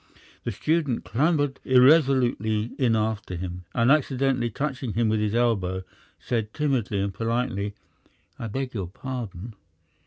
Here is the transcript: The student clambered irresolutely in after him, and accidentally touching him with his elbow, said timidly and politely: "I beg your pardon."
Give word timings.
The 0.45 0.51
student 0.51 1.03
clambered 1.05 1.59
irresolutely 1.63 2.71
in 2.79 2.95
after 2.95 3.35
him, 3.35 3.65
and 3.75 3.91
accidentally 3.91 4.49
touching 4.49 4.93
him 4.93 5.09
with 5.09 5.19
his 5.19 5.35
elbow, 5.35 5.83
said 6.17 6.55
timidly 6.55 6.99
and 6.99 7.13
politely: 7.13 7.75
"I 8.39 8.47
beg 8.47 8.73
your 8.73 8.87
pardon." 8.87 9.53